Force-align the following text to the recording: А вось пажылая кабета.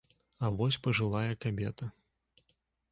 А 0.45 0.49
вось 0.61 0.79
пажылая 0.87 1.33
кабета. 1.47 1.93